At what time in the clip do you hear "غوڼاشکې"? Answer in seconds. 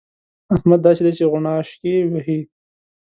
1.31-1.93